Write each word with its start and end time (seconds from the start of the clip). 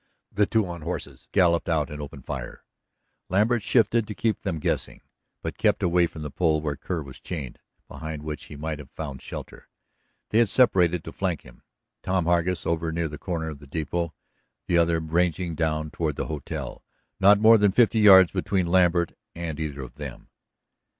The 0.31 0.47
two 0.47 0.65
on 0.65 0.81
horses 0.81 1.27
galloped 1.31 1.69
out 1.69 1.91
and 1.91 2.01
opened 2.01 2.25
fire. 2.25 2.63
Lambert 3.29 3.61
shifted 3.61 4.07
to 4.07 4.15
keep 4.15 4.41
them 4.41 4.57
guessing, 4.57 5.01
but 5.43 5.59
kept 5.59 5.83
away 5.83 6.07
from 6.07 6.23
the 6.23 6.31
pole 6.31 6.59
where 6.59 6.75
Kerr 6.75 7.03
was 7.03 7.19
chained, 7.19 7.59
behind 7.87 8.23
which 8.23 8.45
he 8.45 8.55
might 8.55 8.79
have 8.79 8.89
found 8.89 9.21
shelter. 9.21 9.69
They 10.31 10.39
had 10.39 10.49
separated 10.49 11.03
to 11.03 11.11
flank 11.11 11.41
him, 11.41 11.61
Tom 12.01 12.25
Hargus 12.25 12.65
over 12.65 12.91
near 12.91 13.07
the 13.09 13.19
corner 13.19 13.49
of 13.49 13.59
the 13.59 13.67
depot, 13.67 14.15
the 14.65 14.75
other 14.79 14.99
ranging 14.99 15.53
down 15.53 15.91
toward 15.91 16.15
the 16.15 16.25
hotel, 16.25 16.83
not 17.19 17.37
more 17.39 17.59
than 17.59 17.71
fifty 17.71 17.99
yards 17.99 18.31
between 18.31 18.65
Lambert 18.65 19.13
and 19.35 19.59
either 19.59 19.83
of 19.83 19.97
them. 19.97 20.29